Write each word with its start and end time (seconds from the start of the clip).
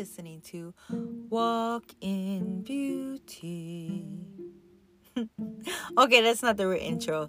listening 0.00 0.40
to 0.40 0.72
Walk 1.28 1.84
in 2.00 2.62
Beauty. 2.62 4.06
okay, 5.98 6.22
that's 6.22 6.42
not 6.42 6.56
the 6.56 6.66
real 6.66 6.80
intro. 6.80 7.28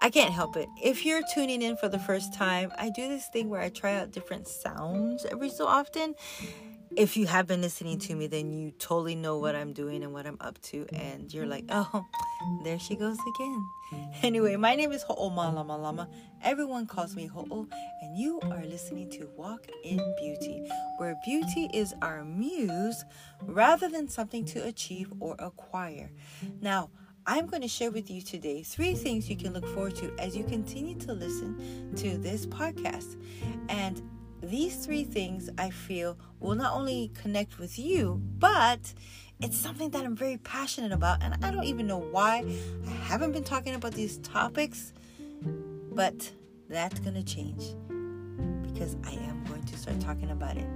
I 0.00 0.10
can't 0.10 0.32
help 0.32 0.56
it. 0.56 0.68
If 0.82 1.06
you're 1.06 1.22
tuning 1.32 1.62
in 1.62 1.76
for 1.76 1.88
the 1.88 2.00
first 2.00 2.34
time, 2.34 2.72
I 2.76 2.90
do 2.90 3.06
this 3.06 3.28
thing 3.32 3.48
where 3.48 3.60
I 3.60 3.68
try 3.68 3.94
out 3.94 4.10
different 4.10 4.48
sounds 4.48 5.24
every 5.26 5.48
so 5.48 5.64
often. 5.64 6.16
If 6.96 7.16
you 7.16 7.26
have 7.26 7.46
been 7.46 7.62
listening 7.62 7.98
to 8.00 8.14
me, 8.14 8.26
then 8.26 8.52
you 8.52 8.70
totally 8.72 9.14
know 9.14 9.38
what 9.38 9.54
I'm 9.54 9.72
doing 9.72 10.02
and 10.02 10.12
what 10.12 10.26
I'm 10.26 10.36
up 10.40 10.60
to, 10.62 10.86
and 10.92 11.32
you're 11.32 11.46
like, 11.46 11.64
oh, 11.70 12.04
there 12.64 12.78
she 12.78 12.96
goes 12.96 13.18
again. 13.34 13.66
Anyway, 14.22 14.56
my 14.56 14.74
name 14.74 14.90
is 14.90 15.02
Ho'o 15.02 15.28
Malama 15.28 15.78
Lama. 15.78 16.08
Everyone 16.42 16.86
calls 16.86 17.14
me 17.14 17.26
Ho'o, 17.26 17.66
and 18.00 18.16
you 18.16 18.40
are 18.44 18.64
listening 18.64 19.10
to 19.10 19.28
Walk 19.36 19.66
in 19.84 19.98
Beauty, 20.18 20.66
where 20.96 21.14
beauty 21.26 21.68
is 21.74 21.92
our 22.00 22.24
muse 22.24 23.04
rather 23.42 23.90
than 23.90 24.08
something 24.08 24.46
to 24.46 24.64
achieve 24.64 25.12
or 25.20 25.36
acquire. 25.38 26.10
Now, 26.62 26.88
I'm 27.26 27.46
going 27.46 27.62
to 27.62 27.68
share 27.68 27.90
with 27.90 28.10
you 28.10 28.22
today 28.22 28.62
three 28.62 28.94
things 28.94 29.28
you 29.28 29.36
can 29.36 29.52
look 29.52 29.66
forward 29.74 29.94
to 29.96 30.14
as 30.18 30.34
you 30.34 30.44
continue 30.44 30.98
to 31.00 31.12
listen 31.12 31.92
to 31.96 32.16
this 32.16 32.46
podcast. 32.46 33.16
And 33.68 34.02
these 34.42 34.84
three 34.84 35.04
things 35.04 35.48
I 35.56 35.70
feel 35.70 36.18
will 36.40 36.54
not 36.54 36.74
only 36.74 37.12
connect 37.14 37.58
with 37.58 37.78
you, 37.78 38.20
but 38.38 38.92
it's 39.40 39.56
something 39.56 39.90
that 39.90 40.04
I'm 40.04 40.16
very 40.16 40.36
passionate 40.38 40.92
about. 40.92 41.22
And 41.22 41.42
I 41.44 41.50
don't 41.50 41.64
even 41.64 41.86
know 41.86 41.98
why 41.98 42.44
I 42.86 42.90
haven't 42.90 43.32
been 43.32 43.44
talking 43.44 43.74
about 43.74 43.92
these 43.92 44.18
topics, 44.18 44.92
but 45.92 46.30
that's 46.68 46.98
going 47.00 47.14
to 47.14 47.22
change 47.22 47.62
because 48.62 48.96
I 49.04 49.12
am 49.12 49.44
going 49.44 49.62
to 49.64 49.76
start 49.76 50.00
talking 50.00 50.30
about 50.30 50.56
it. 50.56 50.66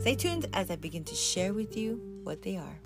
Stay 0.00 0.14
tuned 0.14 0.46
as 0.52 0.70
I 0.70 0.76
begin 0.76 1.04
to 1.04 1.14
share 1.14 1.52
with 1.52 1.76
you 1.76 2.00
what 2.22 2.42
they 2.42 2.56
are. 2.56 2.78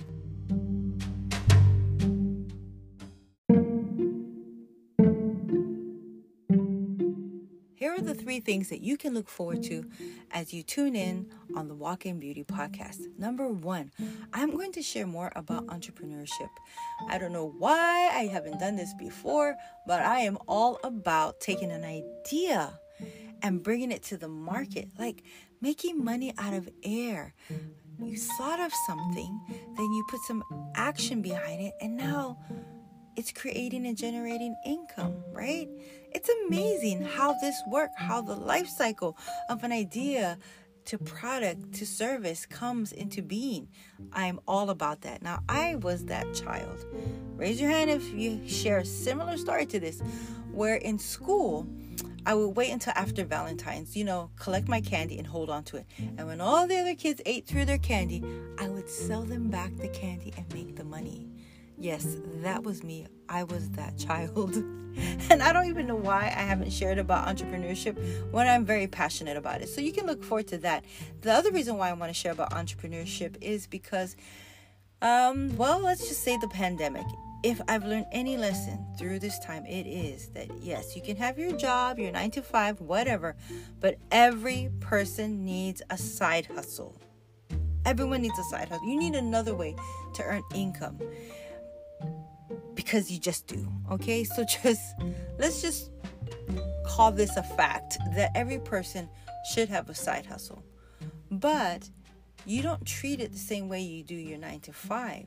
The 8.10 8.20
three 8.20 8.40
things 8.40 8.68
that 8.70 8.80
you 8.80 8.96
can 8.96 9.14
look 9.14 9.28
forward 9.28 9.62
to 9.62 9.84
as 10.32 10.52
you 10.52 10.64
tune 10.64 10.96
in 10.96 11.30
on 11.54 11.68
the 11.68 11.74
Walk 11.74 12.06
in 12.06 12.18
Beauty 12.18 12.42
podcast. 12.42 13.06
Number 13.16 13.48
one, 13.48 13.92
I'm 14.32 14.50
going 14.50 14.72
to 14.72 14.82
share 14.82 15.06
more 15.06 15.30
about 15.36 15.66
entrepreneurship. 15.68 16.48
I 17.08 17.18
don't 17.18 17.32
know 17.32 17.54
why 17.58 18.10
I 18.12 18.26
haven't 18.26 18.58
done 18.58 18.74
this 18.74 18.92
before, 18.98 19.54
but 19.86 20.00
I 20.00 20.20
am 20.20 20.38
all 20.48 20.80
about 20.82 21.40
taking 21.40 21.70
an 21.70 21.84
idea 21.84 22.80
and 23.42 23.62
bringing 23.62 23.92
it 23.92 24.02
to 24.04 24.16
the 24.16 24.28
market, 24.28 24.88
like 24.98 25.22
making 25.60 26.04
money 26.04 26.34
out 26.36 26.52
of 26.52 26.68
air. 26.82 27.34
You 28.02 28.16
thought 28.16 28.58
of 28.58 28.72
something, 28.88 29.40
then 29.76 29.92
you 29.92 30.04
put 30.10 30.20
some 30.22 30.42
action 30.74 31.22
behind 31.22 31.60
it, 31.62 31.74
and 31.80 31.96
now 31.96 32.38
it's 33.16 33.32
creating 33.32 33.86
and 33.86 33.96
generating 33.96 34.54
income, 34.64 35.14
right? 35.32 35.68
It's 36.12 36.30
amazing 36.46 37.02
how 37.02 37.34
this 37.40 37.60
works, 37.68 37.94
how 37.96 38.20
the 38.20 38.34
life 38.34 38.68
cycle 38.68 39.16
of 39.48 39.64
an 39.64 39.72
idea 39.72 40.38
to 40.86 40.98
product 40.98 41.72
to 41.74 41.86
service 41.86 42.46
comes 42.46 42.92
into 42.92 43.22
being. 43.22 43.68
I'm 44.12 44.40
all 44.48 44.70
about 44.70 45.02
that. 45.02 45.22
Now, 45.22 45.40
I 45.48 45.76
was 45.76 46.06
that 46.06 46.32
child. 46.34 46.84
Raise 47.36 47.60
your 47.60 47.70
hand 47.70 47.90
if 47.90 48.12
you 48.12 48.46
share 48.48 48.78
a 48.78 48.84
similar 48.84 49.36
story 49.36 49.66
to 49.66 49.78
this, 49.78 50.02
where 50.50 50.76
in 50.76 50.98
school, 50.98 51.66
I 52.26 52.34
would 52.34 52.56
wait 52.56 52.70
until 52.70 52.92
after 52.96 53.24
Valentine's, 53.24 53.96
you 53.96 54.04
know, 54.04 54.30
collect 54.36 54.68
my 54.68 54.80
candy 54.80 55.18
and 55.18 55.26
hold 55.26 55.48
on 55.48 55.64
to 55.64 55.76
it. 55.76 55.86
And 56.18 56.26
when 56.26 56.40
all 56.40 56.66
the 56.66 56.78
other 56.78 56.94
kids 56.94 57.20
ate 57.24 57.46
through 57.46 57.64
their 57.66 57.78
candy, 57.78 58.22
I 58.58 58.68
would 58.68 58.88
sell 58.88 59.22
them 59.22 59.48
back 59.48 59.76
the 59.76 59.88
candy 59.88 60.32
and 60.36 60.52
make 60.52 60.76
the 60.76 60.84
money. 60.84 61.28
Yes, 61.80 62.18
that 62.42 62.62
was 62.62 62.84
me. 62.84 63.06
I 63.30 63.44
was 63.44 63.70
that 63.70 63.96
child. 63.96 64.54
and 65.30 65.42
I 65.42 65.50
don't 65.54 65.64
even 65.64 65.86
know 65.86 65.96
why 65.96 66.24
I 66.24 66.42
haven't 66.42 66.70
shared 66.74 66.98
about 66.98 67.26
entrepreneurship 67.26 67.96
when 68.30 68.46
I'm 68.46 68.66
very 68.66 68.86
passionate 68.86 69.38
about 69.38 69.62
it. 69.62 69.70
So 69.70 69.80
you 69.80 69.90
can 69.90 70.04
look 70.04 70.22
forward 70.22 70.46
to 70.48 70.58
that. 70.58 70.84
The 71.22 71.32
other 71.32 71.50
reason 71.50 71.78
why 71.78 71.88
I 71.88 71.94
want 71.94 72.10
to 72.10 72.14
share 72.14 72.32
about 72.32 72.50
entrepreneurship 72.50 73.36
is 73.40 73.66
because, 73.66 74.14
um, 75.00 75.56
well, 75.56 75.78
let's 75.78 76.06
just 76.06 76.22
say 76.22 76.36
the 76.36 76.48
pandemic. 76.48 77.06
If 77.42 77.62
I've 77.66 77.86
learned 77.86 78.06
any 78.12 78.36
lesson 78.36 78.84
through 78.98 79.20
this 79.20 79.38
time, 79.38 79.64
it 79.64 79.86
is 79.86 80.28
that 80.34 80.48
yes, 80.60 80.94
you 80.94 81.00
can 81.00 81.16
have 81.16 81.38
your 81.38 81.52
job, 81.52 81.98
your 81.98 82.12
nine 82.12 82.30
to 82.32 82.42
five, 82.42 82.78
whatever, 82.82 83.36
but 83.80 83.96
every 84.10 84.68
person 84.80 85.46
needs 85.46 85.80
a 85.88 85.96
side 85.96 86.44
hustle. 86.44 86.94
Everyone 87.86 88.20
needs 88.20 88.38
a 88.38 88.44
side 88.44 88.68
hustle. 88.68 88.86
You 88.86 88.98
need 88.98 89.14
another 89.14 89.54
way 89.54 89.74
to 90.16 90.22
earn 90.24 90.42
income 90.54 90.98
because 92.74 93.10
you 93.10 93.18
just 93.18 93.46
do. 93.46 93.70
Okay, 93.90 94.24
so 94.24 94.44
just 94.62 94.94
let's 95.38 95.62
just 95.62 95.90
call 96.84 97.12
this 97.12 97.36
a 97.36 97.42
fact 97.42 97.98
that 98.14 98.30
every 98.34 98.58
person 98.58 99.08
should 99.52 99.68
have 99.68 99.88
a 99.88 99.94
side 99.94 100.26
hustle, 100.26 100.62
but 101.30 101.88
you 102.46 102.62
don't 102.62 102.84
treat 102.86 103.20
it 103.20 103.32
the 103.32 103.38
same 103.38 103.68
way 103.68 103.80
you 103.80 104.02
do 104.02 104.14
your 104.14 104.38
nine 104.38 104.60
to 104.60 104.72
five 104.72 105.26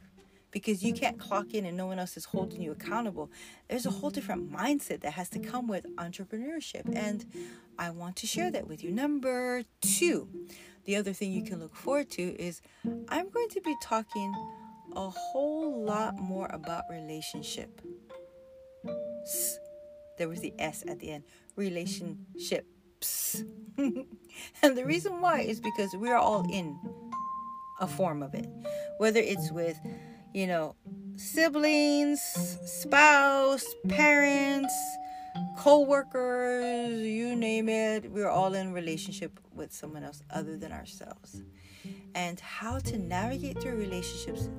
because 0.52 0.84
you 0.84 0.94
can't 0.94 1.20
clock 1.20 1.54
in 1.54 1.66
and 1.66 1.76
no 1.76 1.88
one 1.88 2.00
else 2.00 2.16
is 2.16 2.26
holding 2.26 2.62
you 2.62 2.72
accountable. 2.72 3.30
There's 3.68 3.86
a 3.86 3.90
whole 3.90 4.12
different 4.12 4.52
mindset 4.52 5.02
that 5.02 5.14
has 5.14 5.30
to 5.30 5.40
come 5.40 5.68
with 5.68 5.86
entrepreneurship, 5.96 6.96
and 6.96 7.26
I 7.78 7.90
want 7.90 8.16
to 8.18 8.28
share 8.28 8.52
that 8.52 8.68
with 8.68 8.84
you. 8.84 8.92
Number 8.92 9.64
two, 9.82 10.30
the 10.86 10.96
other 10.96 11.12
thing 11.12 11.32
you 11.32 11.44
can 11.44 11.60
look 11.60 11.76
forward 11.76 12.10
to 12.12 12.22
is 12.22 12.62
I'm 13.10 13.30
going 13.30 13.50
to 13.50 13.62
be 13.62 13.76
talking 13.82 14.34
a 14.96 15.10
whole 15.10 15.84
lot 15.84 16.18
more 16.18 16.48
about 16.52 16.84
relationship. 16.90 17.82
There 20.18 20.30
was 20.30 20.42
the 20.42 20.54
S 20.60 20.84
at 20.88 21.00
the 21.00 21.12
end. 21.12 21.24
Relationships. 21.56 23.44
and 23.78 24.78
the 24.78 24.86
reason 24.86 25.22
why 25.22 25.42
is 25.42 25.60
because 25.60 25.90
we're 25.96 26.18
all 26.18 26.46
in 26.52 26.78
a 27.80 27.88
form 27.88 28.22
of 28.24 28.34
it. 28.34 28.48
Whether 28.98 29.20
it's 29.20 29.52
with, 29.52 29.78
you 30.34 30.48
know, 30.48 30.76
siblings, 31.16 32.22
spouse, 32.66 33.66
parents, 33.90 34.74
co-workers, 35.58 37.02
you 37.02 37.36
name 37.36 37.70
it, 37.70 38.12
we're 38.12 38.30
all 38.30 38.54
in 38.54 38.74
relationship 38.74 39.40
with 39.54 39.74
someone 39.74 40.04
else 40.04 40.22
other 40.30 40.58
than 40.58 40.72
ourselves. 40.72 41.42
And 42.16 42.40
how 42.40 42.80
to 42.80 42.98
navigate 42.98 43.62
through 43.62 43.76
relationships 43.76 44.50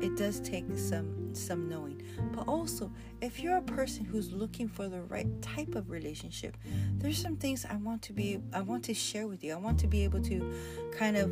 it 0.00 0.16
does 0.16 0.40
take 0.40 0.64
some 0.76 1.34
some 1.34 1.68
knowing. 1.68 2.02
But 2.32 2.48
also 2.48 2.90
if 3.20 3.40
you're 3.40 3.56
a 3.56 3.62
person 3.62 4.04
who's 4.04 4.32
looking 4.32 4.68
for 4.68 4.88
the 4.88 5.02
right 5.02 5.30
type 5.42 5.74
of 5.74 5.90
relationship 5.90 6.56
there's 6.98 7.20
some 7.20 7.36
things 7.36 7.64
i 7.68 7.76
want 7.76 8.02
to 8.02 8.12
be 8.12 8.38
i 8.52 8.60
want 8.60 8.84
to 8.84 8.94
share 8.94 9.26
with 9.26 9.42
you. 9.44 9.52
I 9.52 9.56
want 9.56 9.78
to 9.80 9.86
be 9.86 10.04
able 10.04 10.20
to 10.22 10.52
kind 10.92 11.16
of 11.16 11.30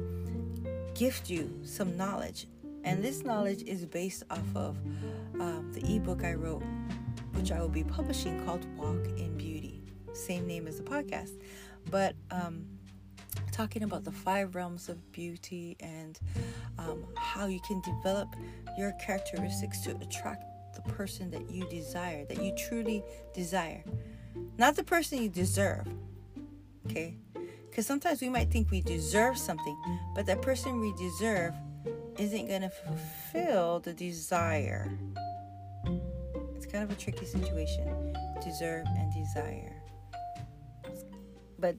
gift 0.94 1.28
you 1.30 1.50
some 1.64 1.96
knowledge. 1.96 2.46
And 2.84 3.02
this 3.02 3.24
knowledge 3.24 3.62
is 3.62 3.86
based 3.86 4.22
off 4.30 4.54
of 4.54 4.76
um, 5.40 5.72
the 5.72 5.96
ebook 5.96 6.22
i 6.22 6.34
wrote 6.34 6.62
which 7.32 7.50
i 7.50 7.60
will 7.60 7.68
be 7.68 7.84
publishing 7.84 8.44
called 8.44 8.64
walk 8.76 9.04
in 9.16 9.36
beauty. 9.36 9.82
Same 10.12 10.46
name 10.46 10.66
as 10.68 10.76
the 10.78 10.84
podcast. 10.84 11.32
But 11.90 12.14
um, 12.30 12.64
talking 13.52 13.82
about 13.82 14.04
the 14.04 14.12
five 14.12 14.54
realms 14.54 14.88
of 14.88 15.12
beauty 15.12 15.76
and 15.80 16.18
um, 16.78 17.04
how 17.16 17.46
you 17.46 17.60
can 17.66 17.80
develop 17.82 18.28
your 18.76 18.92
characteristics 19.04 19.80
to 19.82 19.96
attract 19.96 20.44
the 20.74 20.82
person 20.82 21.30
that 21.30 21.48
you 21.50 21.68
desire, 21.68 22.24
that 22.26 22.42
you 22.42 22.54
truly 22.68 23.02
desire, 23.32 23.84
not 24.58 24.76
the 24.76 24.84
person 24.84 25.22
you 25.22 25.28
deserve. 25.28 25.86
Okay? 26.86 27.16
Because 27.70 27.86
sometimes 27.86 28.20
we 28.20 28.28
might 28.28 28.50
think 28.50 28.70
we 28.70 28.80
deserve 28.80 29.38
something, 29.38 29.76
but 30.14 30.26
that 30.26 30.42
person 30.42 30.80
we 30.80 30.92
deserve 30.94 31.54
isn't 32.18 32.46
going 32.46 32.62
to 32.62 32.70
fulfill 32.70 33.80
the 33.80 33.92
desire. 33.92 34.96
It's 36.54 36.66
kind 36.66 36.84
of 36.84 36.90
a 36.90 36.94
tricky 36.94 37.26
situation 37.26 38.14
deserve 38.44 38.86
and 38.96 39.12
desire. 39.12 39.74
But 41.58 41.76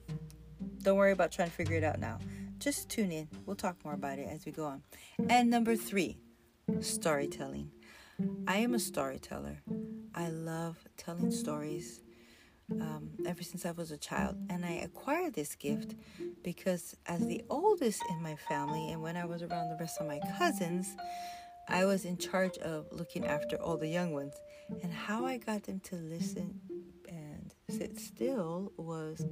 don't 0.86 0.96
worry 0.96 1.10
about 1.10 1.32
trying 1.32 1.48
to 1.48 1.54
figure 1.54 1.76
it 1.76 1.82
out 1.82 1.98
now. 1.98 2.16
Just 2.60 2.88
tune 2.88 3.10
in. 3.10 3.26
We'll 3.44 3.56
talk 3.56 3.76
more 3.84 3.94
about 3.94 4.20
it 4.20 4.28
as 4.30 4.46
we 4.46 4.52
go 4.52 4.66
on. 4.66 4.84
And 5.28 5.50
number 5.50 5.74
three, 5.74 6.16
storytelling. 6.78 7.72
I 8.46 8.58
am 8.58 8.72
a 8.72 8.78
storyteller. 8.78 9.58
I 10.14 10.28
love 10.28 10.78
telling 10.96 11.32
stories 11.32 12.02
um, 12.70 13.10
ever 13.26 13.42
since 13.42 13.66
I 13.66 13.72
was 13.72 13.90
a 13.90 13.96
child. 13.96 14.36
And 14.48 14.64
I 14.64 14.74
acquired 14.74 15.34
this 15.34 15.56
gift 15.56 15.96
because, 16.44 16.94
as 17.06 17.26
the 17.26 17.42
oldest 17.50 18.00
in 18.08 18.22
my 18.22 18.36
family, 18.48 18.92
and 18.92 19.02
when 19.02 19.16
I 19.16 19.24
was 19.24 19.42
around 19.42 19.70
the 19.70 19.76
rest 19.80 20.00
of 20.00 20.06
my 20.06 20.20
cousins, 20.38 20.94
I 21.68 21.84
was 21.84 22.04
in 22.04 22.16
charge 22.16 22.58
of 22.58 22.86
looking 22.92 23.26
after 23.26 23.56
all 23.56 23.76
the 23.76 23.88
young 23.88 24.12
ones. 24.12 24.34
And 24.84 24.92
how 24.92 25.26
I 25.26 25.38
got 25.38 25.64
them 25.64 25.80
to 25.80 25.96
listen 25.96 26.60
sit 27.68 27.98
still 27.98 28.72
was 28.76 29.24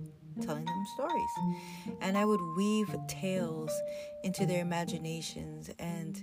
telling 0.43 0.65
them 0.65 0.85
stories. 0.95 1.99
And 2.01 2.19
I 2.19 2.25
would 2.25 2.41
weave 2.57 2.95
tales 3.09 3.73
into 4.23 4.47
their 4.47 4.63
imaginations, 4.63 5.71
and 5.79 6.23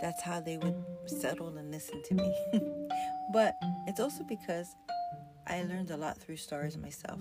that's 0.00 0.22
how 0.22 0.40
they 0.40 0.58
would 0.58 0.76
settle 1.06 1.56
and 1.56 1.70
listen 1.70 2.02
to 2.04 2.14
me. 2.14 2.34
but 3.32 3.54
it's 3.86 4.00
also 4.00 4.24
because 4.24 4.74
I 5.46 5.62
learned 5.62 5.90
a 5.90 5.96
lot 5.96 6.18
through 6.18 6.36
stories 6.36 6.76
myself. 6.76 7.20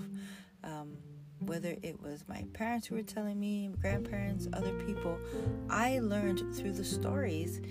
Um, 0.64 0.98
whether 1.40 1.76
it 1.84 2.02
was 2.02 2.24
my 2.28 2.44
parents 2.54 2.88
who 2.88 2.96
were 2.96 3.04
telling 3.04 3.40
me, 3.40 3.70
grandparents, 3.80 4.48
other 4.54 4.74
people, 4.86 5.20
I 5.70 6.00
learned 6.00 6.56
through 6.56 6.74
the 6.74 6.84
stories 6.84 7.62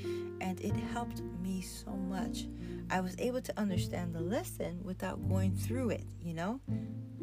and 0.41 0.61
it 0.61 0.75
helped 0.93 1.23
me 1.43 1.61
so 1.61 1.91
much. 1.91 2.47
I 2.91 3.01
was 3.01 3.17
able 3.19 3.41
to 3.41 3.59
understand 3.59 4.15
the 4.15 4.21
lesson 4.21 4.81
without 4.83 5.29
going 5.29 5.55
through 5.55 5.91
it, 5.91 6.05
you 6.23 6.35
know? 6.35 6.61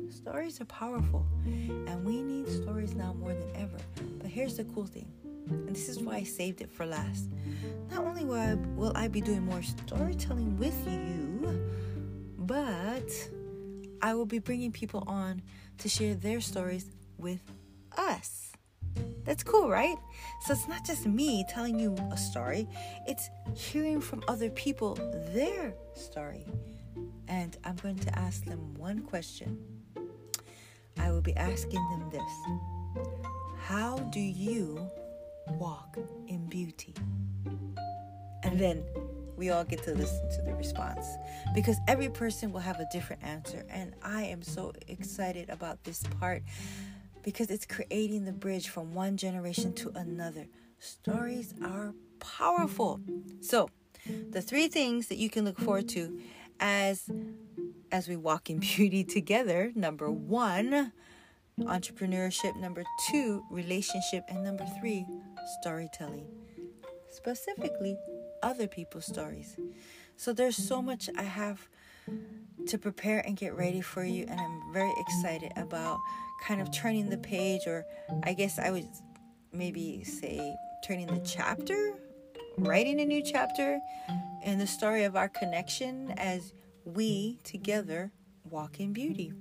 Stories 0.09 0.59
are 0.61 0.65
powerful 0.65 1.25
and 1.45 2.05
we 2.05 2.21
need 2.21 2.47
stories 2.47 2.93
now 2.93 3.13
more 3.13 3.33
than 3.33 3.55
ever. 3.55 3.77
But 4.19 4.27
here's 4.27 4.57
the 4.57 4.65
cool 4.65 4.85
thing, 4.85 5.11
and 5.49 5.69
this 5.69 5.89
is 5.89 5.99
why 5.99 6.15
I 6.15 6.23
saved 6.23 6.61
it 6.61 6.69
for 6.71 6.85
last. 6.85 7.29
Not 7.89 8.03
only 8.05 8.25
will 8.25 8.39
I, 8.39 8.55
will 8.75 8.91
I 8.95 9.07
be 9.07 9.21
doing 9.21 9.45
more 9.45 9.63
storytelling 9.63 10.57
with 10.57 10.75
you, 10.87 11.69
but 12.37 13.09
I 14.01 14.13
will 14.13 14.25
be 14.25 14.39
bringing 14.39 14.71
people 14.71 15.03
on 15.07 15.41
to 15.79 15.89
share 15.89 16.15
their 16.15 16.41
stories 16.41 16.85
with 17.17 17.41
us. 17.97 18.52
That's 19.25 19.43
cool, 19.43 19.69
right? 19.69 19.95
So 20.41 20.53
it's 20.53 20.67
not 20.67 20.85
just 20.85 21.05
me 21.05 21.45
telling 21.49 21.79
you 21.79 21.95
a 22.11 22.17
story, 22.17 22.67
it's 23.07 23.29
hearing 23.55 24.01
from 24.01 24.23
other 24.27 24.49
people 24.49 24.95
their 25.33 25.73
story. 25.93 26.45
And 27.27 27.57
I'm 27.63 27.75
going 27.77 27.99
to 27.99 28.19
ask 28.19 28.43
them 28.45 28.73
one 28.75 29.01
question. 29.01 29.57
I 30.97 31.11
will 31.11 31.21
be 31.21 31.35
asking 31.35 31.81
them 31.89 32.09
this 32.11 32.21
How 33.61 33.97
do 33.97 34.19
you 34.19 34.89
walk 35.47 35.97
in 36.27 36.47
beauty? 36.47 36.93
And 38.43 38.59
then 38.59 38.83
we 39.35 39.49
all 39.49 39.63
get 39.63 39.83
to 39.83 39.95
listen 39.95 40.29
to 40.29 40.41
the 40.43 40.53
response 40.53 41.05
because 41.55 41.77
every 41.87 42.09
person 42.09 42.51
will 42.51 42.59
have 42.59 42.79
a 42.79 42.85
different 42.91 43.23
answer. 43.23 43.65
And 43.69 43.93
I 44.03 44.23
am 44.23 44.41
so 44.41 44.73
excited 44.87 45.49
about 45.49 45.83
this 45.83 46.03
part 46.19 46.43
because 47.23 47.49
it's 47.49 47.65
creating 47.65 48.25
the 48.25 48.33
bridge 48.33 48.69
from 48.69 48.93
one 48.93 49.17
generation 49.17 49.73
to 49.73 49.89
another. 49.95 50.47
Stories 50.79 51.53
are 51.63 51.93
powerful. 52.19 52.99
So, 53.41 53.69
the 54.29 54.41
three 54.41 54.67
things 54.67 55.07
that 55.07 55.17
you 55.17 55.29
can 55.29 55.45
look 55.45 55.57
forward 55.59 55.87
to 55.89 56.19
as 56.59 57.09
as 57.91 58.07
we 58.07 58.15
walk 58.15 58.49
in 58.49 58.59
beauty 58.77 59.03
together. 59.03 59.71
Number 59.75 60.09
1, 60.09 60.91
entrepreneurship, 61.59 62.55
number 62.59 62.83
2, 63.11 63.45
relationship, 63.49 64.23
and 64.27 64.43
number 64.43 64.65
3, 64.79 65.05
storytelling. 65.61 66.25
Specifically, 67.09 67.95
other 68.41 68.67
people's 68.67 69.05
stories. 69.05 69.55
So 70.17 70.33
there's 70.33 70.57
so 70.57 70.81
much 70.81 71.09
I 71.17 71.23
have 71.23 71.69
to 72.67 72.77
prepare 72.77 73.19
and 73.19 73.35
get 73.35 73.55
ready 73.55 73.81
for 73.81 74.03
you 74.03 74.25
and 74.29 74.39
I'm 74.39 74.73
very 74.73 74.93
excited 74.97 75.51
about 75.57 75.99
kind 76.43 76.61
of 76.61 76.71
turning 76.71 77.09
the 77.09 77.17
page, 77.17 77.61
or 77.67 77.85
I 78.23 78.33
guess 78.33 78.59
I 78.59 78.71
would 78.71 78.87
maybe 79.51 80.03
say 80.03 80.55
turning 80.83 81.07
the 81.07 81.21
chapter, 81.25 81.93
writing 82.57 82.99
a 82.99 83.05
new 83.05 83.23
chapter 83.23 83.79
in 84.43 84.59
the 84.59 84.67
story 84.67 85.05
of 85.05 85.15
our 85.15 85.29
connection 85.29 86.11
as 86.17 86.53
we 86.83 87.39
together 87.43 88.11
walk 88.49 88.79
in 88.79 88.91
beauty. 88.91 89.33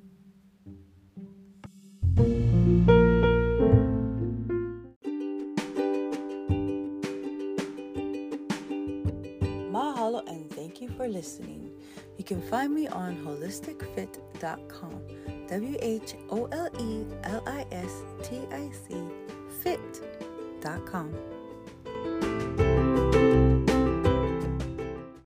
Listening. 11.22 11.70
You 12.18 12.24
can 12.24 12.42
find 12.42 12.74
me 12.74 12.88
on 12.88 13.16
wholisticfit.com 13.24 14.94
W 15.48 15.76
H 15.80 16.14
O 16.30 16.46
L 16.46 16.68
E 16.80 17.04
L 17.22 17.42
I 17.46 17.64
S 17.70 18.02
T 18.24 18.40
I 18.50 18.68
C 18.72 18.96
fit.com. 19.62 21.14